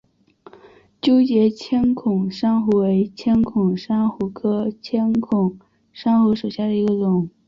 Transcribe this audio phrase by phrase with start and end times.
[0.99, 5.59] 纠结千孔珊瑚为千孔珊瑚科千孔
[5.93, 7.29] 珊瑚属下的一个种。